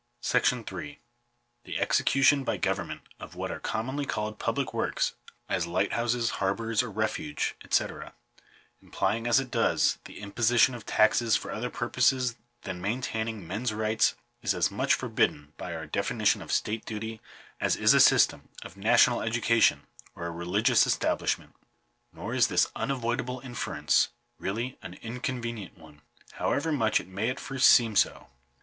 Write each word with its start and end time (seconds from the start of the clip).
§8 0.23 0.97
The 1.65 1.77
execution 1.79 2.43
by 2.43 2.57
government 2.57 3.01
of 3.19 3.35
what 3.35 3.51
are 3.51 3.59
commonly 3.59 4.07
called 4.07 4.39
public 4.39 4.73
works, 4.73 5.13
as 5.47 5.67
lighthouses, 5.67 6.31
harbours 6.41 6.81
of 6.81 6.97
refuge, 6.97 7.55
&c, 7.69 7.85
imply 8.81 9.15
ing, 9.17 9.27
as 9.27 9.39
it 9.39 9.51
does, 9.51 9.99
the 10.05 10.17
imposition 10.19 10.73
of 10.73 10.87
taxes 10.87 11.35
for 11.35 11.51
other 11.51 11.69
purposes 11.69 12.35
than 12.63 12.79
Digitized 12.79 12.81
by 12.81 12.81
VjOOQIC 12.81 12.81
406 12.81 12.81
CURRENCY, 12.81 12.81
POSTAL 12.81 12.81
ARRANGEMENTS, 12.81 12.81
ETC. 12.81 12.89
maintaining 12.89 13.47
men's 13.47 13.73
rights, 13.75 14.15
is 14.41 14.53
as 14.55 14.71
much 14.71 14.93
forbidden 14.95 15.53
by 15.57 15.75
our 15.75 15.87
defini 15.87 16.25
tion 16.25 16.41
of 16.41 16.51
state 16.51 16.85
duty 16.87 17.21
as 17.59 17.75
is 17.75 17.93
a 17.93 17.99
system 17.99 18.49
of 18.63 18.75
national 18.75 19.21
education, 19.21 19.85
or 20.15 20.25
a 20.25 20.31
religious 20.31 20.87
establishment. 20.87 21.55
Nor 22.11 22.33
is 22.33 22.47
this 22.47 22.71
unavoidable 22.75 23.39
inference 23.41 24.09
really 24.39 24.79
an 24.81 24.95
inconvenient 24.95 25.77
one; 25.77 26.01
however 26.31 26.71
much 26.71 26.99
it 26.99 27.07
may 27.07 27.29
at 27.29 27.39
first 27.39 27.69
seem 27.69 27.95
so. 27.95 28.29